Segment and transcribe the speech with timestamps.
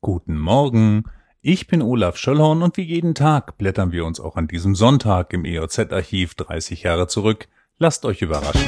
[0.00, 1.06] Guten Morgen,
[1.40, 5.32] ich bin Olaf Schöllhorn und wie jeden Tag blättern wir uns auch an diesem Sonntag
[5.32, 7.48] im EOZ-Archiv 30 Jahre zurück.
[7.80, 8.62] Lasst euch überraschen.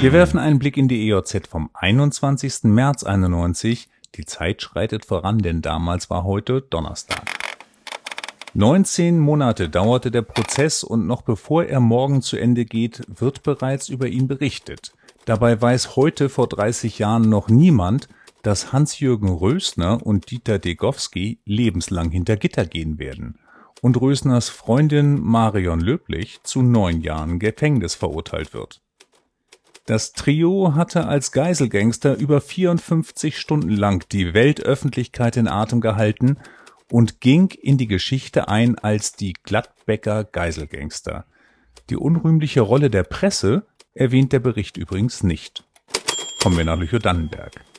[0.00, 2.64] Wir werfen einen Blick in die EOZ vom 21.
[2.64, 3.88] März 91.
[4.16, 7.22] Die Zeit schreitet voran, denn damals war heute Donnerstag.
[8.54, 13.88] 19 Monate dauerte der Prozess und noch bevor er morgen zu Ende geht, wird bereits
[13.88, 14.92] über ihn berichtet.
[15.24, 18.08] Dabei weiß heute vor 30 Jahren noch niemand,
[18.42, 23.38] dass Hans-Jürgen Rösner und Dieter Degowski lebenslang hinter Gitter gehen werden
[23.82, 28.80] und Rösners Freundin Marion Löblich zu neun Jahren Gefängnis verurteilt wird.
[29.86, 36.38] Das Trio hatte als Geiselgangster über 54 Stunden lang die Weltöffentlichkeit in Atem gehalten
[36.90, 41.26] und ging in die Geschichte ein als die Gladbecker Geiselgangster.
[41.90, 45.64] Die unrühmliche Rolle der Presse erwähnt der Bericht übrigens nicht.
[46.40, 47.71] Kommen wir nach Lüchow-Dannenberg.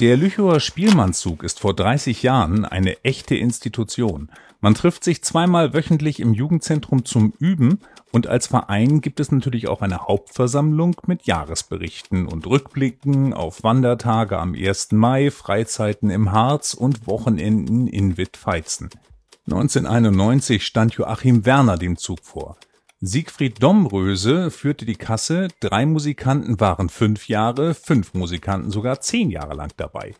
[0.00, 4.30] Der Lüchower Spielmannszug ist vor 30 Jahren eine echte Institution.
[4.62, 9.68] Man trifft sich zweimal wöchentlich im Jugendzentrum zum Üben und als Verein gibt es natürlich
[9.68, 14.92] auch eine Hauptversammlung mit Jahresberichten und Rückblicken auf Wandertage am 1.
[14.92, 18.88] Mai, Freizeiten im Harz und Wochenenden in Wittfeizen.
[19.48, 22.56] 1991 stand Joachim Werner dem Zug vor.
[23.02, 29.54] Siegfried Domröse führte die Kasse, drei Musikanten waren fünf Jahre, fünf Musikanten sogar zehn Jahre
[29.54, 30.14] lang dabei.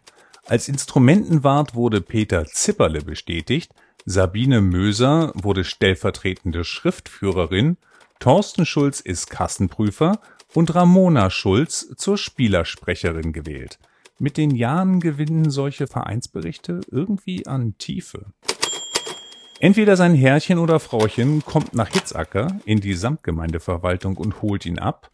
[0.46, 3.74] Als Instrumentenwart wurde Peter Zipperle bestätigt,
[4.06, 7.76] Sabine Möser wurde stellvertretende Schriftführerin,
[8.18, 10.18] Thorsten Schulz ist Kassenprüfer
[10.54, 13.78] und Ramona Schulz zur Spielersprecherin gewählt.
[14.18, 18.32] Mit den Jahren gewinnen solche Vereinsberichte irgendwie an Tiefe.
[19.62, 25.10] Entweder sein Herrchen oder Frauchen kommt nach Hitzacker in die Samtgemeindeverwaltung und holt ihn ab,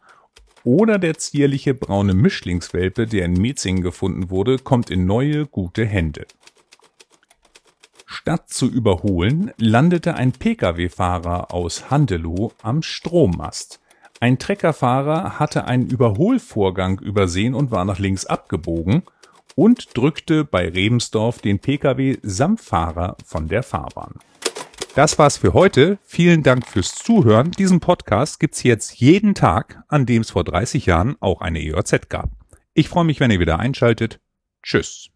[0.63, 6.27] oder der zierliche braune Mischlingswelpe, der in Metzingen gefunden wurde, kommt in neue, gute Hände.
[8.07, 13.81] Statt zu überholen, landete ein Pkw-Fahrer aus Handelow am Strommast.
[14.21, 19.03] Ein Treckerfahrer hatte einen Überholvorgang übersehen und war nach links abgebogen
[19.57, 24.15] und drückte bei Rebensdorf den Pkw samt Fahrer von der Fahrbahn.
[24.95, 25.99] Das war's für heute.
[26.05, 27.51] Vielen Dank fürs Zuhören.
[27.51, 32.09] Diesen Podcast gibt's jetzt jeden Tag, an dem es vor 30 Jahren auch eine EOZ
[32.09, 32.31] gab.
[32.73, 34.21] Ich freue mich, wenn ihr wieder einschaltet.
[34.63, 35.11] Tschüss.